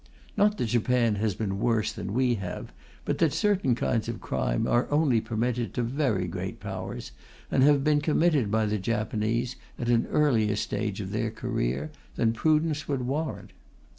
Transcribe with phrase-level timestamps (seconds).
[0.35, 2.73] Not that Japan has been worse than we have,
[3.05, 7.11] but that certain kinds of crime are only permitted to very great Powers,
[7.51, 12.33] and have been committed by the Japanese at an earlier stage of their career than
[12.33, 13.51] prudence would warrant.